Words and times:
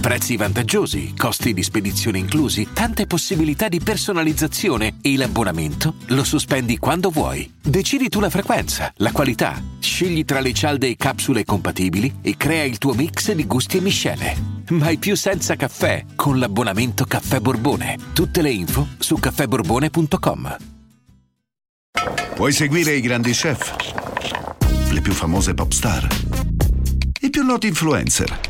Prezzi 0.00 0.38
vantaggiosi, 0.38 1.14
costi 1.14 1.52
di 1.52 1.62
spedizione 1.62 2.16
inclusi, 2.16 2.68
tante 2.72 3.06
possibilità 3.06 3.68
di 3.68 3.80
personalizzazione 3.80 4.96
e 5.02 5.14
l'abbonamento 5.14 5.96
lo 6.06 6.24
sospendi 6.24 6.78
quando 6.78 7.10
vuoi. 7.10 7.52
Decidi 7.60 8.08
tu 8.08 8.18
la 8.18 8.30
frequenza, 8.30 8.90
la 8.96 9.12
qualità, 9.12 9.62
scegli 9.78 10.24
tra 10.24 10.40
le 10.40 10.54
cialde 10.54 10.88
e 10.88 10.96
capsule 10.96 11.44
compatibili 11.44 12.16
e 12.22 12.38
crea 12.38 12.64
il 12.64 12.78
tuo 12.78 12.94
mix 12.94 13.30
di 13.32 13.46
gusti 13.46 13.76
e 13.76 13.80
miscele. 13.82 14.36
Mai 14.70 14.96
più 14.96 15.14
senza 15.16 15.54
caffè 15.54 16.06
con 16.16 16.38
l'abbonamento 16.38 17.04
Caffè 17.04 17.38
Borbone. 17.40 17.98
Tutte 18.14 18.40
le 18.40 18.50
info 18.50 18.88
su 18.98 19.18
caffèborbone.com. 19.18 20.56
Vuoi 22.36 22.52
seguire 22.52 22.94
i 22.94 23.02
grandi 23.02 23.32
chef? 23.32 23.76
Le 24.90 25.00
più 25.02 25.12
famose 25.12 25.52
pop 25.52 25.70
star? 25.72 26.08
I 27.20 27.28
più 27.28 27.44
noti 27.44 27.66
influencer? 27.66 28.49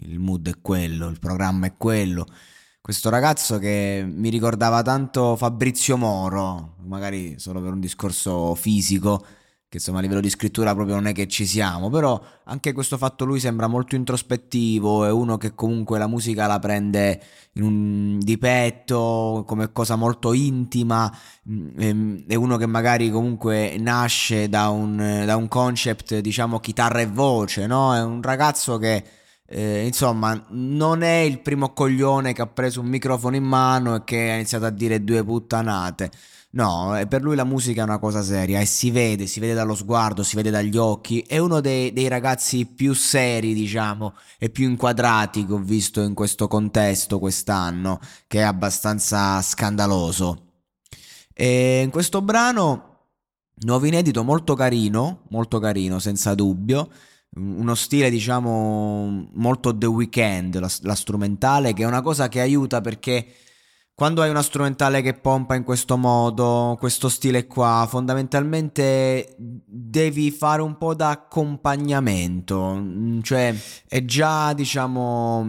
Il 0.00 0.18
mood 0.18 0.48
è 0.48 0.60
quello, 0.60 1.08
il 1.08 1.18
programma 1.18 1.66
è 1.66 1.74
quello. 1.76 2.26
Questo 2.80 3.10
ragazzo 3.10 3.58
che 3.58 4.06
mi 4.08 4.30
ricordava 4.30 4.82
tanto 4.82 5.36
Fabrizio 5.36 5.96
Moro, 5.96 6.76
magari 6.86 7.38
solo 7.38 7.60
per 7.60 7.72
un 7.72 7.80
discorso 7.80 8.54
fisico, 8.54 9.24
che 9.68 9.76
insomma 9.76 9.98
a 9.98 10.00
livello 10.00 10.22
di 10.22 10.30
scrittura 10.30 10.74
proprio 10.74 10.94
non 10.94 11.06
è 11.08 11.12
che 11.12 11.28
ci 11.28 11.44
siamo, 11.44 11.90
però 11.90 12.18
anche 12.44 12.72
questo 12.72 12.96
fatto 12.96 13.26
lui 13.26 13.38
sembra 13.40 13.66
molto 13.66 13.96
introspettivo, 13.96 15.04
è 15.04 15.10
uno 15.10 15.36
che 15.36 15.54
comunque 15.54 15.98
la 15.98 16.06
musica 16.06 16.46
la 16.46 16.58
prende 16.58 17.20
un, 17.56 18.18
di 18.18 18.38
petto, 18.38 19.44
come 19.46 19.70
cosa 19.72 19.96
molto 19.96 20.32
intima, 20.32 21.14
mm, 21.50 22.20
è 22.26 22.34
uno 22.34 22.56
che 22.56 22.66
magari 22.66 23.10
comunque 23.10 23.76
nasce 23.78 24.48
da 24.48 24.68
un, 24.70 25.24
da 25.26 25.36
un 25.36 25.48
concept 25.48 26.18
diciamo 26.20 26.60
chitarra 26.60 27.00
e 27.00 27.06
voce, 27.06 27.66
no? 27.66 27.94
È 27.94 28.02
un 28.02 28.22
ragazzo 28.22 28.78
che 28.78 29.04
eh, 29.50 29.86
insomma, 29.86 30.44
non 30.50 31.02
è 31.02 31.20
il 31.20 31.40
primo 31.40 31.72
coglione 31.72 32.34
che 32.34 32.42
ha 32.42 32.46
preso 32.46 32.80
un 32.82 32.86
microfono 32.86 33.34
in 33.34 33.44
mano 33.44 33.94
e 33.96 34.04
che 34.04 34.30
ha 34.30 34.34
iniziato 34.34 34.66
a 34.66 34.70
dire 34.70 35.02
due 35.02 35.24
puttanate. 35.24 36.10
No, 36.50 36.98
per 37.08 37.22
lui 37.22 37.34
la 37.34 37.44
musica 37.44 37.80
è 37.80 37.84
una 37.84 37.98
cosa 37.98 38.22
seria 38.22 38.60
e 38.60 38.66
si 38.66 38.90
vede, 38.90 39.26
si 39.26 39.40
vede 39.40 39.54
dallo 39.54 39.74
sguardo, 39.74 40.22
si 40.22 40.36
vede 40.36 40.50
dagli 40.50 40.76
occhi. 40.76 41.20
È 41.20 41.38
uno 41.38 41.60
dei, 41.60 41.92
dei 41.94 42.08
ragazzi 42.08 42.66
più 42.66 42.92
seri, 42.92 43.54
diciamo, 43.54 44.14
e 44.38 44.50
più 44.50 44.68
inquadrati 44.68 45.46
che 45.46 45.52
ho 45.52 45.58
visto 45.58 46.02
in 46.02 46.12
questo 46.14 46.46
contesto 46.46 47.18
quest'anno, 47.18 48.00
che 48.26 48.40
è 48.40 48.42
abbastanza 48.42 49.40
scandaloso. 49.40 50.46
E 51.32 51.82
in 51.82 51.90
questo 51.90 52.20
brano, 52.20 53.06
nuovo 53.60 53.86
inedito, 53.86 54.24
molto 54.24 54.54
carino, 54.54 55.22
molto 55.30 55.58
carino, 55.58 55.98
senza 55.98 56.34
dubbio 56.34 56.90
uno 57.36 57.74
stile 57.74 58.10
diciamo 58.10 59.30
molto 59.34 59.76
The 59.76 59.86
Weeknd 59.86 60.58
la, 60.58 60.70
la, 60.82 60.94
strumentale 60.94 61.72
che 61.74 61.82
è 61.82 61.86
una 61.86 62.00
cosa 62.00 62.28
che 62.28 62.40
aiuta 62.40 62.80
perché 62.80 63.26
quando 63.98 64.22
hai 64.22 64.30
una 64.30 64.42
strumentale 64.42 65.02
che 65.02 65.14
pompa 65.14 65.56
in 65.56 65.64
questo 65.64 65.96
modo, 65.96 66.76
questo 66.78 67.08
stile 67.08 67.48
qua, 67.48 67.84
fondamentalmente 67.90 69.34
devi 69.36 70.30
fare 70.30 70.62
un 70.62 70.78
po' 70.78 70.94
da 70.94 71.08
accompagnamento, 71.08 72.74
mm, 72.76 73.20
cioè 73.22 73.52
è 73.88 74.04
già, 74.04 74.52
diciamo, 74.52 75.44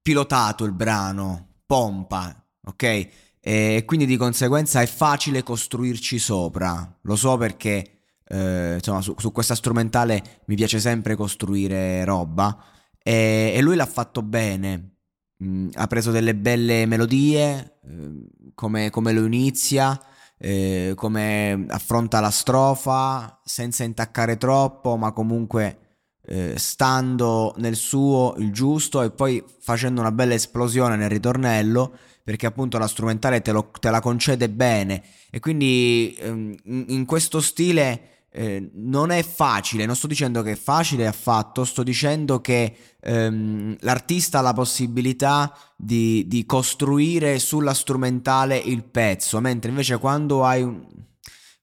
pilotato 0.00 0.62
il 0.62 0.70
brano, 0.70 1.54
pompa, 1.66 2.32
ok? 2.64 3.08
E 3.40 3.82
quindi 3.86 4.06
di 4.06 4.16
conseguenza 4.16 4.80
è 4.80 4.86
facile 4.86 5.42
costruirci 5.42 6.20
sopra. 6.20 6.96
Lo 7.02 7.16
so 7.16 7.36
perché, 7.38 8.01
eh, 8.32 8.74
insomma, 8.76 9.02
su, 9.02 9.14
su, 9.18 9.30
questa 9.30 9.54
strumentale 9.54 10.40
mi 10.46 10.56
piace 10.56 10.80
sempre 10.80 11.16
costruire 11.16 12.04
roba. 12.04 12.64
E, 13.02 13.52
e 13.54 13.60
lui 13.60 13.76
l'ha 13.76 13.86
fatto 13.86 14.22
bene. 14.22 14.96
Mh, 15.36 15.68
ha 15.74 15.86
preso 15.86 16.10
delle 16.10 16.34
belle 16.34 16.86
melodie, 16.86 17.80
eh, 17.84 18.52
come, 18.54 18.90
come, 18.90 19.12
lo 19.12 19.24
inizia, 19.26 20.00
eh, 20.38 20.94
come 20.96 21.66
affronta 21.68 22.20
la 22.20 22.30
strofa, 22.30 23.40
senza 23.44 23.84
intaccare 23.84 24.38
troppo, 24.38 24.96
ma 24.96 25.12
comunque 25.12 25.78
eh, 26.24 26.54
stando 26.56 27.54
nel 27.58 27.76
suo 27.76 28.34
il 28.38 28.52
giusto 28.52 29.02
e 29.02 29.10
poi 29.10 29.44
facendo 29.60 30.00
una 30.00 30.12
bella 30.12 30.34
esplosione 30.34 30.96
nel 30.96 31.10
ritornello 31.10 31.92
perché 32.24 32.46
appunto 32.46 32.78
la 32.78 32.86
strumentale 32.86 33.42
te, 33.42 33.50
lo, 33.50 33.70
te 33.78 33.90
la 33.90 34.00
concede 34.00 34.48
bene. 34.48 35.02
E 35.30 35.40
quindi 35.40 36.14
ehm, 36.18 36.54
in 36.64 37.04
questo 37.04 37.40
stile 37.40 38.21
eh, 38.34 38.70
non 38.74 39.10
è 39.10 39.22
facile, 39.22 39.84
non 39.84 39.94
sto 39.94 40.06
dicendo 40.06 40.40
che 40.42 40.52
è 40.52 40.56
facile 40.56 41.06
affatto, 41.06 41.64
sto 41.64 41.82
dicendo 41.82 42.40
che 42.40 42.74
ehm, 42.98 43.76
l'artista 43.80 44.38
ha 44.38 44.42
la 44.42 44.54
possibilità 44.54 45.54
di, 45.76 46.26
di, 46.26 46.46
costruire 46.46 47.38
sulla 47.38 47.74
strumentale 47.74 48.56
il 48.56 48.84
pezzo, 48.84 49.38
mentre 49.40 49.68
invece 49.68 49.98
quando 49.98 50.44
hai 50.44 50.62
un, 50.62 50.82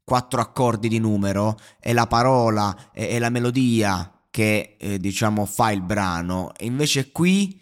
quattro 0.03 0.41
accordi 0.41 0.87
di 0.87 0.99
numero 0.99 1.57
è 1.79 1.91
la 1.91 2.05
parola 2.07 2.91
e, 2.93 3.17
la 3.17 3.29
melodia 3.29 4.11
che 4.29 4.75
eh, 4.79 4.99
diciamo 4.99 5.45
fa 5.45 5.71
il 5.71 5.81
brano, 5.81 6.51
e 6.55 6.65
invece 6.65 7.11
qui 7.11 7.59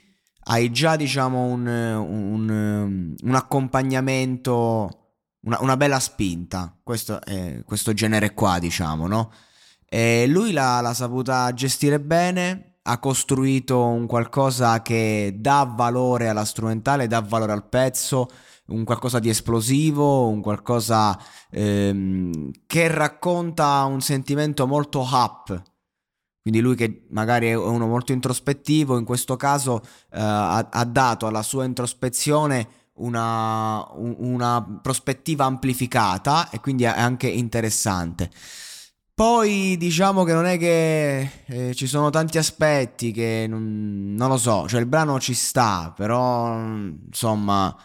hai 0.49 0.69
già 0.71 0.97
diciamo 0.97 1.43
un, 1.43 1.65
un, 1.65 3.15
un 3.21 3.35
accompagnamento 3.35 5.06
una, 5.47 5.57
una 5.61 5.77
bella 5.77 5.99
spinta, 5.99 6.75
questo, 6.83 7.21
è, 7.21 7.63
questo 7.65 7.93
genere 7.93 8.33
qua, 8.33 8.59
diciamo, 8.59 9.07
no? 9.07 9.31
E 9.85 10.27
lui 10.27 10.51
l'ha, 10.51 10.81
l'ha 10.81 10.93
saputa 10.93 11.53
gestire 11.53 12.01
bene, 12.01 12.79
ha 12.83 12.99
costruito 12.99 13.85
un 13.85 14.05
qualcosa 14.05 14.81
che 14.81 15.35
dà 15.39 15.71
valore 15.73 16.27
alla 16.27 16.43
strumentale, 16.43 17.07
dà 17.07 17.21
valore 17.21 17.53
al 17.53 17.67
pezzo, 17.67 18.27
un 18.67 18.83
qualcosa 18.83 19.19
di 19.19 19.29
esplosivo, 19.29 20.27
un 20.27 20.41
qualcosa 20.41 21.17
ehm, 21.49 22.51
che 22.65 22.87
racconta 22.89 23.85
un 23.85 24.01
sentimento 24.01 24.67
molto 24.67 24.99
up. 25.09 25.61
Quindi 26.41 26.59
lui 26.59 26.75
che 26.75 27.05
magari 27.11 27.47
è 27.47 27.53
uno 27.53 27.87
molto 27.87 28.11
introspettivo, 28.11 28.97
in 28.97 29.05
questo 29.05 29.37
caso 29.37 29.81
eh, 30.11 30.19
ha, 30.19 30.67
ha 30.69 30.85
dato 30.85 31.27
alla 31.27 31.43
sua 31.43 31.63
introspezione 31.63 32.86
una, 32.97 33.85
una 33.93 34.79
prospettiva 34.81 35.45
amplificata 35.45 36.49
e 36.49 36.59
quindi 36.59 36.83
è 36.83 36.87
anche 36.87 37.27
interessante. 37.27 38.29
Poi 39.13 39.77
diciamo 39.77 40.23
che 40.23 40.33
non 40.33 40.45
è 40.45 40.59
che 40.59 41.31
eh, 41.45 41.73
ci 41.73 41.87
sono 41.87 42.11
tanti 42.11 42.37
aspetti 42.37 43.11
che 43.11 43.47
non, 43.49 44.13
non, 44.15 44.29
lo 44.29 44.37
so, 44.37 44.67
cioè 44.67 44.79
il 44.79 44.85
brano 44.85 45.19
ci 45.19 45.33
sta, 45.33 45.91
però 45.95 46.55
insomma, 46.55 47.75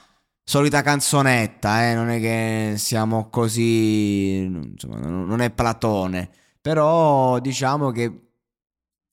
solita 0.45 0.83
canzonetta, 0.83 1.89
eh, 1.91 1.95
non 1.95 2.11
è 2.11 2.21
che 2.21 2.75
siamo 2.77 3.31
così, 3.31 4.43
insomma, 4.43 4.99
non 5.07 5.41
è 5.41 5.51
Platone, 5.51 6.31
però 6.61 7.39
diciamo 7.41 7.91
che 7.91 8.33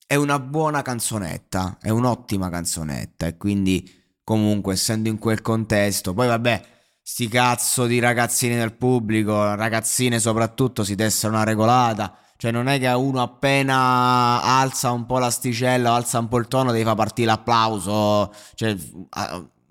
è 0.05 0.15
una 0.15 0.39
buona 0.39 0.81
canzonetta, 0.81 1.77
è 1.79 1.89
un'ottima 1.89 2.49
canzonetta 2.49 3.27
e 3.27 3.37
quindi 3.37 3.98
comunque 4.29 4.73
essendo 4.73 5.09
in 5.09 5.17
quel 5.17 5.41
contesto, 5.41 6.13
poi 6.13 6.27
vabbè, 6.27 6.61
sti 7.01 7.27
cazzo 7.29 7.87
di 7.87 7.97
ragazzini 7.97 8.55
del 8.55 8.73
pubblico, 8.73 9.55
ragazzine 9.55 10.19
soprattutto, 10.19 10.83
si 10.83 10.93
tessero 10.93 11.33
una 11.33 11.43
regolata. 11.43 12.15
Cioè 12.37 12.51
non 12.51 12.67
è 12.67 12.77
che 12.77 12.87
uno 12.89 13.23
appena 13.23 14.39
alza 14.43 14.91
un 14.91 15.07
po' 15.07 15.17
l'asticella 15.17 15.93
alza 15.93 16.19
un 16.19 16.27
po' 16.27 16.37
il 16.37 16.47
tono 16.47 16.71
devi 16.71 16.83
far 16.83 16.93
partire 16.95 17.27
l'applauso. 17.27 18.31
Cioè 18.53 18.77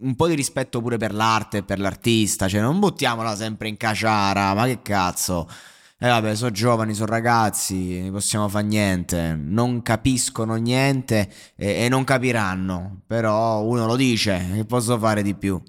un 0.01 0.17
po' 0.17 0.27
di 0.27 0.35
rispetto 0.35 0.81
pure 0.81 0.97
per 0.97 1.15
l'arte 1.15 1.59
e 1.59 1.63
per 1.63 1.79
l'artista. 1.79 2.49
Cioè 2.49 2.61
non 2.61 2.81
buttiamola 2.81 3.37
sempre 3.37 3.69
in 3.69 3.77
caciara, 3.77 4.55
ma 4.55 4.67
che 4.67 4.83
cazzo. 4.83 5.49
E 6.00 6.06
eh 6.06 6.11
vabbè, 6.11 6.37
sono 6.37 6.53
giovani, 6.53 6.95
sono 6.95 7.11
ragazzi, 7.11 8.03
non 8.03 8.12
possiamo 8.12 8.49
fare 8.49 8.65
niente, 8.65 9.35
non 9.37 9.83
capiscono 9.83 10.55
niente 10.55 11.29
e, 11.56 11.85
e 11.85 11.89
non 11.89 12.05
capiranno, 12.05 13.03
però 13.05 13.62
uno 13.62 13.85
lo 13.85 13.97
dice, 13.97 14.49
che 14.55 14.65
posso 14.65 14.97
fare 14.97 15.23
di 15.23 15.35
più? 15.35 15.61